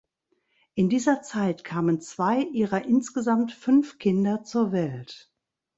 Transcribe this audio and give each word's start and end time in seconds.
In 0.73 0.89
dieser 0.89 1.21
Zeit 1.21 1.63
kamen 1.63 2.01
zwei 2.01 2.41
ihrer 2.41 2.85
insgesamt 2.85 3.51
fünf 3.51 3.99
Kinder 3.99 4.43
zur 4.43 4.71
Welt. 4.71 5.31